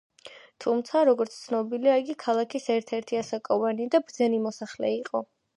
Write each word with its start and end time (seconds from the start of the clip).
თუმცა, 0.63 1.01
როგორც 1.09 1.35
ცნობილია, 1.41 1.99
იგი 2.05 2.15
ქალაქის 2.25 2.67
ერთ-ერთი 2.79 3.21
ასაკოვანი 3.23 3.89
და 3.97 4.05
ბრძენი 4.07 4.45
მოსახლე 4.49 4.95
იყო. 4.99 5.27